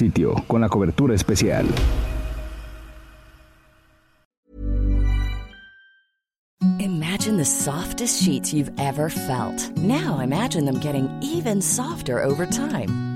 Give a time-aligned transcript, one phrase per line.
[0.46, 1.66] con la cobertura especial.
[6.78, 9.70] Imagine the softest sheets you've ever felt.
[9.76, 13.15] Now imagine them getting even softer over time.